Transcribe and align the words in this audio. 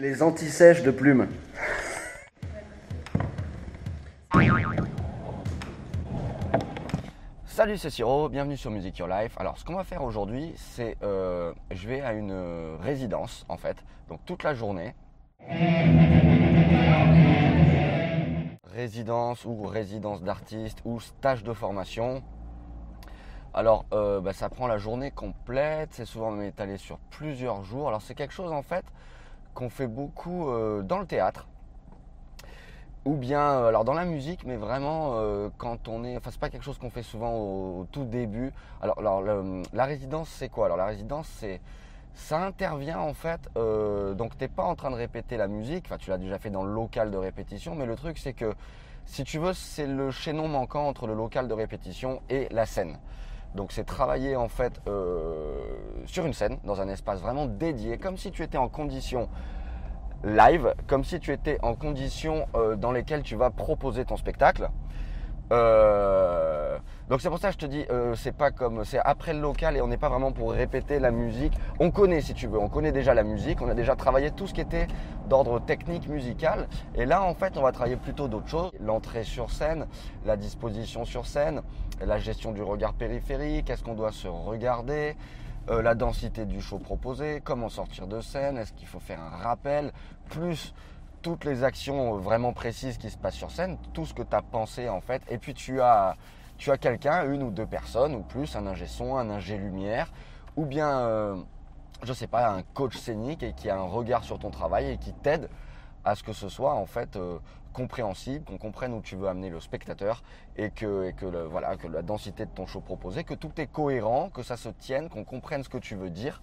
Les 0.00 0.22
anti-sèches 0.22 0.82
de 0.82 0.90
plumes. 0.90 1.28
Salut, 7.44 7.76
c'est 7.76 7.90
Siro, 7.90 8.30
bienvenue 8.30 8.56
sur 8.56 8.70
Music 8.70 8.96
Your 8.96 9.08
Life. 9.08 9.34
Alors, 9.36 9.58
ce 9.58 9.64
qu'on 9.66 9.74
va 9.74 9.84
faire 9.84 10.02
aujourd'hui, 10.02 10.54
c'est 10.56 10.96
euh, 11.02 11.52
je 11.70 11.86
vais 11.86 12.00
à 12.00 12.14
une 12.14 12.30
euh, 12.32 12.78
résidence 12.80 13.44
en 13.50 13.58
fait, 13.58 13.76
donc 14.08 14.20
toute 14.24 14.42
la 14.42 14.54
journée. 14.54 14.94
Résidence 18.72 19.44
ou 19.44 19.64
résidence 19.64 20.22
d'artiste 20.22 20.78
ou 20.86 20.98
stage 20.98 21.44
de 21.44 21.52
formation. 21.52 22.22
Alors, 23.52 23.84
euh, 23.92 24.22
bah, 24.22 24.32
ça 24.32 24.48
prend 24.48 24.66
la 24.66 24.78
journée 24.78 25.10
complète, 25.10 25.90
c'est 25.92 26.06
souvent 26.06 26.40
étalé 26.40 26.78
sur 26.78 26.98
plusieurs 27.10 27.64
jours. 27.64 27.88
Alors, 27.88 28.00
c'est 28.00 28.14
quelque 28.14 28.32
chose 28.32 28.50
en 28.50 28.62
fait 28.62 28.86
qu'on 29.54 29.70
fait 29.70 29.86
beaucoup 29.86 30.48
euh, 30.48 30.82
dans 30.82 30.98
le 30.98 31.06
théâtre. 31.06 31.46
Ou 33.06 33.14
bien 33.14 33.40
euh, 33.40 33.68
alors 33.68 33.84
dans 33.84 33.94
la 33.94 34.04
musique 34.04 34.44
mais 34.44 34.56
vraiment 34.56 35.12
euh, 35.14 35.48
quand 35.56 35.88
on 35.88 36.04
est 36.04 36.18
enfin 36.18 36.30
c'est 36.30 36.40
pas 36.40 36.50
quelque 36.50 36.64
chose 36.64 36.76
qu'on 36.76 36.90
fait 36.90 37.02
souvent 37.02 37.32
au, 37.32 37.86
tout 37.90 38.04
début. 38.04 38.52
Alors, 38.82 39.22
la 39.72 39.84
résidence 39.84 40.28
c'est 40.28 40.50
quoi? 40.50 40.66
Alors 40.66 40.76
la 40.76 40.84
résidence 40.84 41.26
c'est 41.38 41.60
ça 42.12 42.44
intervient 42.44 42.98
en 42.98 43.14
fait 43.14 43.40
euh, 43.56 44.12
donc 44.12 44.36
t'es 44.36 44.48
pas 44.48 44.64
en 44.64 44.74
train 44.74 44.90
de 44.90 44.96
répéter 44.96 45.38
la 45.38 45.48
musique. 45.48 45.86
Enfin 45.86 45.96
tu 45.96 46.10
l'as 46.10 46.18
déjà 46.18 46.38
fait 46.38 46.50
dans 46.50 46.62
le 46.62 46.74
local 46.74 47.10
de 47.10 47.16
répétition 47.16 47.74
mais 47.74 47.86
le 47.86 47.96
truc 47.96 48.18
c'est 48.18 48.34
que 48.34 48.52
si 49.06 49.24
tu 49.24 49.38
veux 49.38 49.54
c'est 49.54 49.86
le 49.86 50.10
chaînon 50.10 50.48
manquant 50.48 50.86
entre 50.86 51.06
le 51.06 51.14
local 51.14 51.48
de 51.48 51.54
répétition 51.54 52.20
et 52.28 52.48
la 52.50 52.66
scène 52.66 52.98
donc 53.54 53.72
c'est 53.72 53.84
travailler 53.84 54.36
en 54.36 54.48
fait 54.48 54.80
euh, 54.86 55.58
sur 56.06 56.26
une 56.26 56.32
scène 56.32 56.58
dans 56.64 56.80
un 56.80 56.88
espace 56.88 57.20
vraiment 57.20 57.46
dédié 57.46 57.98
comme 57.98 58.16
si 58.16 58.30
tu 58.30 58.42
étais 58.42 58.58
en 58.58 58.68
condition 58.68 59.28
live, 60.24 60.74
comme 60.86 61.04
si 61.04 61.18
tu 61.18 61.32
étais 61.32 61.58
en 61.62 61.74
conditions 61.74 62.46
euh, 62.54 62.76
dans 62.76 62.92
lesquelles 62.92 63.22
tu 63.22 63.36
vas 63.36 63.50
proposer 63.50 64.04
ton 64.04 64.16
spectacle. 64.16 64.68
Euh, 65.52 66.78
donc 67.08 67.20
c'est 67.20 67.28
pour 67.28 67.38
ça 67.38 67.48
que 67.48 67.54
je 67.54 67.58
te 67.58 67.66
dis, 67.66 67.84
euh, 67.90 68.14
c'est 68.14 68.32
pas 68.32 68.52
comme, 68.52 68.84
c'est 68.84 69.00
après 69.00 69.32
le 69.32 69.40
local 69.40 69.76
et 69.76 69.80
on 69.80 69.88
n'est 69.88 69.96
pas 69.96 70.08
vraiment 70.08 70.30
pour 70.30 70.52
répéter 70.52 71.00
la 71.00 71.10
musique. 71.10 71.52
On 71.80 71.90
connaît 71.90 72.20
si 72.20 72.34
tu 72.34 72.46
veux, 72.46 72.58
on 72.58 72.68
connaît 72.68 72.92
déjà 72.92 73.14
la 73.14 73.24
musique, 73.24 73.60
on 73.60 73.68
a 73.68 73.74
déjà 73.74 73.96
travaillé 73.96 74.30
tout 74.30 74.46
ce 74.46 74.54
qui 74.54 74.60
était 74.60 74.86
d'ordre 75.28 75.60
technique 75.60 76.08
musical. 76.08 76.68
Et 76.94 77.04
là 77.06 77.22
en 77.22 77.34
fait 77.34 77.56
on 77.58 77.62
va 77.62 77.72
travailler 77.72 77.96
plutôt 77.96 78.28
d'autres 78.28 78.48
choses. 78.48 78.70
L'entrée 78.80 79.24
sur 79.24 79.50
scène, 79.50 79.86
la 80.24 80.36
disposition 80.36 81.04
sur 81.04 81.26
scène, 81.26 81.62
la 82.00 82.18
gestion 82.18 82.52
du 82.52 82.62
regard 82.62 82.94
périphérique, 82.94 83.70
est-ce 83.70 83.82
qu'on 83.82 83.94
doit 83.94 84.12
se 84.12 84.28
regarder, 84.28 85.16
euh, 85.68 85.82
la 85.82 85.94
densité 85.94 86.46
du 86.46 86.60
show 86.60 86.78
proposé, 86.78 87.40
comment 87.44 87.68
sortir 87.68 88.06
de 88.06 88.20
scène, 88.20 88.56
est-ce 88.56 88.72
qu'il 88.72 88.88
faut 88.88 89.00
faire 89.00 89.20
un 89.20 89.36
rappel, 89.36 89.92
plus 90.28 90.74
toutes 91.22 91.44
les 91.44 91.64
actions 91.64 92.16
vraiment 92.16 92.52
précises 92.52 92.98
qui 92.98 93.10
se 93.10 93.18
passent 93.18 93.34
sur 93.34 93.50
scène, 93.50 93.78
tout 93.92 94.06
ce 94.06 94.14
que 94.14 94.22
tu 94.22 94.34
as 94.34 94.42
pensé 94.42 94.88
en 94.88 95.00
fait. 95.00 95.22
Et 95.28 95.38
puis 95.38 95.54
tu 95.54 95.80
as, 95.80 96.16
tu 96.56 96.70
as 96.70 96.78
quelqu'un, 96.78 97.30
une 97.30 97.42
ou 97.42 97.50
deux 97.50 97.66
personnes 97.66 98.14
ou 98.14 98.20
plus, 98.20 98.56
un 98.56 98.66
ingé 98.66 98.86
son, 98.86 99.16
un 99.16 99.30
ingé 99.30 99.56
lumière, 99.56 100.10
ou 100.56 100.64
bien, 100.66 101.00
euh, 101.00 101.36
je 102.02 102.12
sais 102.12 102.26
pas, 102.26 102.50
un 102.50 102.62
coach 102.62 102.96
scénique 102.96 103.54
qui 103.56 103.70
a 103.70 103.76
un 103.76 103.86
regard 103.86 104.24
sur 104.24 104.38
ton 104.38 104.50
travail 104.50 104.90
et 104.90 104.96
qui 104.98 105.12
t'aide 105.12 105.48
à 106.04 106.14
ce 106.14 106.22
que 106.22 106.32
ce 106.32 106.48
soit 106.48 106.74
en 106.74 106.86
fait 106.86 107.16
euh, 107.16 107.38
compréhensible, 107.72 108.44
qu'on 108.44 108.58
comprenne 108.58 108.92
où 108.92 109.00
tu 109.00 109.16
veux 109.16 109.28
amener 109.28 109.50
le 109.50 109.60
spectateur 109.60 110.22
et 110.56 110.70
que, 110.70 111.08
et 111.08 111.12
que, 111.12 111.26
voilà, 111.26 111.76
que 111.76 111.86
la 111.86 112.02
densité 112.02 112.46
de 112.46 112.50
ton 112.50 112.66
show 112.66 112.80
proposé, 112.80 113.24
que 113.24 113.34
tout 113.34 113.52
est 113.58 113.66
cohérent, 113.66 114.30
que 114.30 114.42
ça 114.42 114.56
se 114.56 114.68
tienne, 114.68 115.08
qu'on 115.08 115.24
comprenne 115.24 115.62
ce 115.62 115.68
que 115.68 115.78
tu 115.78 115.94
veux 115.94 116.10
dire. 116.10 116.40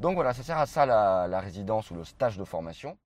Donc 0.00 0.14
voilà, 0.14 0.32
ça 0.32 0.42
sert 0.42 0.58
à 0.58 0.66
ça 0.66 0.86
la, 0.86 1.26
la 1.28 1.40
résidence 1.40 1.90
ou 1.90 1.94
le 1.94 2.04
stage 2.04 2.38
de 2.38 2.44
formation. 2.44 2.96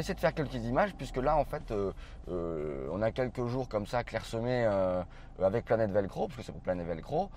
Essayer 0.00 0.14
de 0.14 0.20
faire 0.20 0.34
quelques 0.34 0.54
images 0.54 0.94
puisque 0.94 1.16
là 1.16 1.36
en 1.36 1.44
fait 1.44 1.70
euh, 1.70 1.92
euh, 2.28 2.88
on 2.92 3.02
a 3.02 3.10
quelques 3.10 3.46
jours 3.46 3.68
comme 3.68 3.86
ça 3.86 4.04
clairsemés 4.04 4.64
euh, 4.66 5.02
avec 5.42 5.64
Planète 5.64 5.90
Velcro, 5.90 6.26
parce 6.26 6.38
que 6.38 6.42
c'est 6.42 6.52
pour 6.52 6.60
Planète 6.60 6.86
Velcro, 6.86 7.30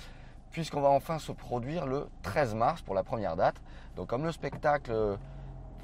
puisqu'on 0.52 0.82
va 0.82 0.90
enfin 0.90 1.20
se 1.20 1.32
produire 1.32 1.86
le 1.86 2.08
13 2.24 2.56
mars 2.56 2.82
pour 2.82 2.96
la 2.96 3.04
première 3.04 3.36
date. 3.36 3.56
Donc 3.96 4.08
comme 4.08 4.24
le 4.24 4.32
spectacle, 4.32 4.92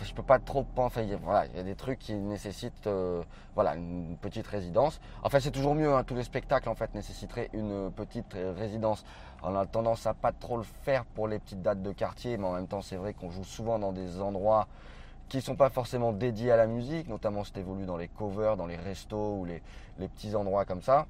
je 0.01 0.13
peux 0.13 0.23
pas 0.23 0.39
trop 0.39 0.63
penser, 0.63 1.05
voilà, 1.23 1.45
il 1.47 1.55
y 1.55 1.59
a 1.59 1.63
des 1.63 1.75
trucs 1.75 1.99
qui 1.99 2.13
nécessitent 2.13 2.89
voilà, 3.53 3.75
une 3.75 4.17
petite 4.17 4.47
résidence. 4.47 4.99
Enfin 5.23 5.39
c'est 5.39 5.51
toujours 5.51 5.75
mieux, 5.75 5.93
hein, 5.93 6.03
tous 6.03 6.15
les 6.15 6.23
spectacles 6.23 6.69
en 6.69 6.75
fait 6.75 6.93
nécessiteraient 6.95 7.49
une 7.53 7.91
petite 7.91 8.33
résidence. 8.57 9.03
On 9.43 9.55
a 9.55 9.65
tendance 9.65 10.07
à 10.07 10.13
pas 10.13 10.31
trop 10.31 10.57
le 10.57 10.63
faire 10.63 11.05
pour 11.05 11.27
les 11.27 11.39
petites 11.39 11.61
dates 11.61 11.81
de 11.81 11.91
quartier, 11.91 12.37
mais 12.37 12.47
en 12.47 12.53
même 12.53 12.67
temps 12.67 12.81
c'est 12.81 12.95
vrai 12.95 13.13
qu'on 13.13 13.29
joue 13.29 13.43
souvent 13.43 13.77
dans 13.77 13.91
des 13.91 14.21
endroits 14.21 14.67
qui 15.29 15.41
sont 15.41 15.55
pas 15.55 15.69
forcément 15.69 16.11
dédiés 16.11 16.51
à 16.51 16.57
la 16.57 16.67
musique, 16.67 17.07
notamment 17.07 17.43
si 17.43 17.51
tu 17.51 17.59
évolues 17.59 17.85
dans 17.85 17.97
les 17.97 18.07
covers, 18.07 18.57
dans 18.57 18.67
les 18.67 18.75
restos 18.75 19.37
ou 19.39 19.45
les, 19.45 19.61
les 19.97 20.07
petits 20.07 20.35
endroits 20.35 20.65
comme 20.65 20.81
ça. 20.81 21.05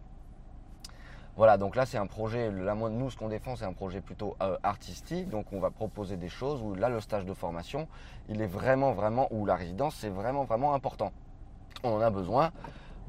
Voilà, 1.38 1.58
donc 1.58 1.76
là 1.76 1.86
c'est 1.86 1.98
un 1.98 2.08
projet, 2.08 2.50
là 2.50 2.76
nous 2.76 3.10
ce 3.10 3.18
qu'on 3.18 3.28
défend 3.28 3.58
c'est 3.58 3.66
un 3.66 3.74
projet 3.74 4.00
plutôt 4.00 4.38
euh, 4.42 4.56
artistique, 4.64 5.28
donc 5.28 5.48
on 5.52 5.60
va 5.60 5.70
proposer 5.70 6.16
des 6.16 6.30
choses 6.30 6.62
où 6.62 6.76
là 6.76 6.88
le 6.88 7.02
stage 7.02 7.26
de 7.26 7.34
formation, 7.34 7.90
il 8.30 8.42
est 8.42 8.48
vraiment 8.48 8.94
vraiment, 8.94 9.28
ou 9.32 9.46
la 9.46 9.56
résidence 9.56 9.96
c'est 9.96 10.08
vraiment 10.10 10.46
vraiment 10.46 10.74
important. 10.74 11.12
On 11.84 11.98
en 11.98 12.00
a 12.00 12.10
besoin 12.10 12.52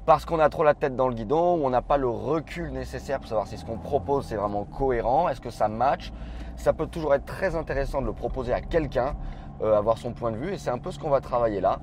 parce 0.07 0.25
qu'on 0.25 0.41
a 0.41 0.49
trop 0.49 0.65
la 0.65 0.75
tête 0.75 0.97
dans 0.97 1.07
le 1.07 1.15
guidon, 1.15 1.61
on 1.65 1.71
n'a 1.71 1.83
pas 1.83 1.99
le 1.99 2.09
recul 2.09 2.73
nécessaire 2.73 3.21
pour 3.21 3.29
savoir 3.29 3.47
si 3.47 3.59
ce 3.59 3.65
qu'on 3.65 3.79
propose 3.79 4.27
c'est 4.27 4.35
vraiment 4.35 4.65
cohérent, 4.65 5.29
est-ce 5.29 5.41
que 5.41 5.51
ça 5.51 5.69
match. 5.69 6.13
Ça 6.57 6.73
peut 6.73 6.87
toujours 6.89 7.15
être 7.15 7.27
très 7.27 7.55
intéressant 7.55 8.01
de 8.01 8.07
le 8.07 8.13
proposer 8.13 8.53
à 8.53 8.61
quelqu'un, 8.61 9.15
euh, 9.63 9.77
avoir 9.77 9.97
son 9.97 10.13
point 10.13 10.33
de 10.33 10.37
vue, 10.37 10.53
et 10.53 10.59
c'est 10.59 10.71
un 10.71 10.79
peu 10.79 10.91
ce 10.91 10.99
qu'on 10.99 11.09
va 11.09 11.21
travailler 11.21 11.61
là. 11.61 11.81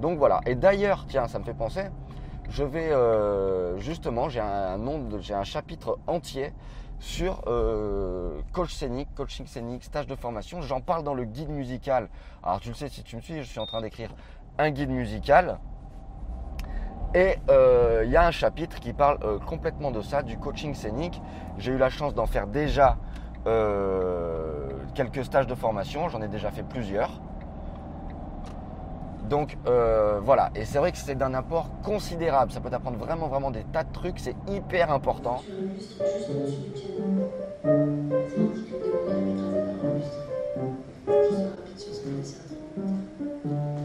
Donc 0.00 0.18
voilà. 0.18 0.40
Et 0.46 0.54
d'ailleurs, 0.54 1.06
tiens, 1.08 1.26
ça 1.26 1.38
me 1.38 1.44
fait 1.44 1.54
penser, 1.54 1.86
je 2.48 2.62
vais 2.62 2.92
euh, 2.92 3.76
justement, 3.78 4.28
j'ai 4.28 4.40
un 4.40 4.78
j'ai 5.18 5.34
un 5.34 5.44
chapitre 5.44 5.98
entier 6.06 6.52
sur 6.98 7.42
euh, 7.46 8.40
coach 8.52 8.72
scénique, 8.72 9.08
coaching 9.14 9.46
scénique, 9.46 9.84
stage 9.84 10.06
de 10.06 10.14
formation. 10.14 10.60
J'en 10.62 10.80
parle 10.80 11.02
dans 11.02 11.14
le 11.14 11.24
guide 11.24 11.50
musical. 11.50 12.08
Alors 12.42 12.60
tu 12.60 12.68
le 12.68 12.74
sais 12.74 12.88
si 12.88 13.02
tu 13.02 13.16
me 13.16 13.20
suis, 13.20 13.42
je 13.42 13.48
suis 13.48 13.60
en 13.60 13.66
train 13.66 13.82
d'écrire 13.82 14.14
un 14.58 14.70
guide 14.70 14.90
musical. 14.90 15.58
Et 17.14 17.38
il 17.48 18.10
y 18.10 18.16
a 18.16 18.26
un 18.26 18.30
chapitre 18.30 18.78
qui 18.78 18.92
parle 18.92 19.18
complètement 19.46 19.90
de 19.90 20.02
ça, 20.02 20.22
du 20.22 20.38
coaching 20.38 20.74
scénique. 20.74 21.20
J'ai 21.58 21.72
eu 21.72 21.78
la 21.78 21.88
chance 21.88 22.14
d'en 22.14 22.26
faire 22.26 22.46
déjà 22.46 22.98
quelques 24.96 25.24
stages 25.24 25.46
de 25.46 25.54
formation, 25.54 26.08
j'en 26.08 26.22
ai 26.22 26.28
déjà 26.28 26.50
fait 26.50 26.64
plusieurs. 26.64 27.20
Donc 29.28 29.58
euh, 29.66 30.20
voilà, 30.22 30.50
et 30.54 30.64
c'est 30.64 30.78
vrai 30.78 30.90
que 30.92 30.98
c'est 30.98 31.16
d'un 31.16 31.34
apport 31.34 31.68
considérable, 31.82 32.52
ça 32.52 32.60
peut 32.60 32.70
t'apprendre 32.70 32.96
vraiment 32.96 33.26
vraiment 33.26 33.50
des 33.50 33.64
tas 33.64 33.84
de 33.84 33.92
trucs, 33.92 34.18
c'est 34.18 34.36
hyper 34.48 34.90
important. 34.92 35.42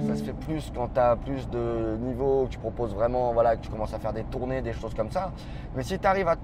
Ça 0.08 0.16
se 0.16 0.24
fait 0.24 0.34
plus 0.46 0.72
quand 0.76 0.90
tu 0.94 1.00
as 1.00 1.16
plus 1.16 1.50
de 1.50 1.98
niveau, 2.02 2.46
que 2.46 2.52
tu 2.52 2.60
proposes 2.60 2.94
vraiment, 2.94 3.34
voilà, 3.34 3.56
que 3.56 3.62
tu 3.62 3.70
commences 3.70 3.94
à 3.94 4.00
faire 4.00 4.14
des 4.14 4.24
tournées, 4.26 4.62
des 4.62 4.74
choses 4.74 4.94
comme 4.94 5.10
ça. 5.10 5.32
Mais 5.76 5.84
si 5.84 5.98
tu 5.98 6.08
arrives 6.08 6.28
à 6.28 6.36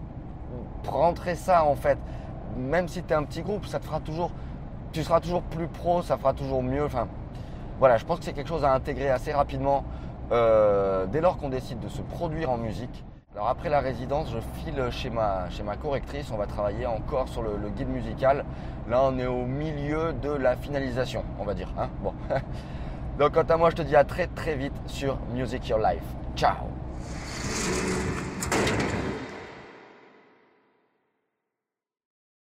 rentrer 0.87 1.35
ça 1.35 1.63
en 1.63 1.75
fait, 1.75 1.99
même 2.57 2.87
si 2.87 3.03
tu 3.03 3.13
es 3.13 3.15
un 3.15 3.23
petit 3.23 3.43
groupe, 3.43 3.67
ça 3.67 3.79
te 3.79 3.85
fera 3.85 3.99
toujours, 3.99 4.31
tu 4.97 5.03
seras 5.03 5.19
toujours 5.19 5.43
plus 5.43 5.67
pro, 5.67 6.01
ça 6.01 6.17
fera 6.17 6.33
toujours 6.33 6.63
mieux. 6.63 6.83
Enfin, 6.83 7.07
voilà, 7.77 7.97
je 7.97 8.05
pense 8.05 8.17
que 8.17 8.25
c'est 8.25 8.33
quelque 8.33 8.49
chose 8.49 8.65
à 8.65 8.73
intégrer 8.73 9.11
assez 9.11 9.31
rapidement 9.31 9.83
euh, 10.31 11.05
dès 11.05 11.21
lors 11.21 11.37
qu'on 11.37 11.49
décide 11.49 11.79
de 11.79 11.87
se 11.87 12.01
produire 12.01 12.49
en 12.49 12.57
musique. 12.57 13.05
Alors 13.35 13.47
après 13.47 13.69
la 13.69 13.79
résidence, 13.79 14.31
je 14.33 14.39
file 14.59 14.83
chez 14.89 15.11
ma, 15.11 15.51
chez 15.51 15.61
ma 15.61 15.75
correctrice, 15.75 16.31
on 16.33 16.37
va 16.37 16.47
travailler 16.47 16.87
encore 16.87 17.29
sur 17.29 17.43
le, 17.43 17.69
guide 17.69 17.89
musical. 17.89 18.43
Là, 18.89 19.03
on 19.03 19.19
est 19.19 19.27
au 19.27 19.45
milieu 19.45 20.13
de 20.13 20.31
la 20.31 20.55
finalisation, 20.55 21.23
on 21.39 21.43
va 21.43 21.53
dire. 21.53 21.71
hein. 21.77 21.89
bon. 22.01 22.13
Donc 23.19 23.33
quant 23.33 23.53
à 23.53 23.55
moi, 23.55 23.69
je 23.69 23.75
te 23.75 23.83
dis 23.83 23.95
à 23.95 24.03
très 24.03 24.25
très 24.25 24.55
vite 24.55 24.73
sur 24.87 25.19
Music 25.31 25.69
Your 25.69 25.77
Life. 25.77 26.01
Ciao 26.35 26.55